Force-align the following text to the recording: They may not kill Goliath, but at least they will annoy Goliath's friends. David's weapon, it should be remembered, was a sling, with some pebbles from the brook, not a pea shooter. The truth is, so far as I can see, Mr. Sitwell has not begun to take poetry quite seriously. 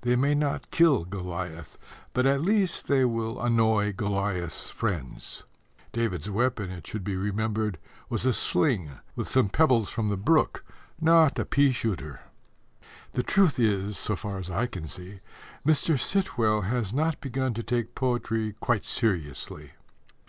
They 0.00 0.16
may 0.16 0.34
not 0.34 0.72
kill 0.72 1.04
Goliath, 1.04 1.78
but 2.12 2.26
at 2.26 2.40
least 2.40 2.88
they 2.88 3.04
will 3.04 3.40
annoy 3.40 3.92
Goliath's 3.92 4.70
friends. 4.70 5.44
David's 5.92 6.28
weapon, 6.28 6.68
it 6.72 6.84
should 6.84 7.04
be 7.04 7.14
remembered, 7.14 7.78
was 8.08 8.26
a 8.26 8.32
sling, 8.32 8.90
with 9.14 9.28
some 9.28 9.48
pebbles 9.48 9.88
from 9.90 10.08
the 10.08 10.16
brook, 10.16 10.64
not 11.00 11.38
a 11.38 11.44
pea 11.44 11.70
shooter. 11.70 12.22
The 13.12 13.22
truth 13.22 13.60
is, 13.60 13.96
so 13.96 14.16
far 14.16 14.38
as 14.38 14.50
I 14.50 14.66
can 14.66 14.88
see, 14.88 15.20
Mr. 15.64 15.96
Sitwell 15.96 16.62
has 16.62 16.92
not 16.92 17.20
begun 17.20 17.54
to 17.54 17.62
take 17.62 17.94
poetry 17.94 18.56
quite 18.58 18.84
seriously. 18.84 19.74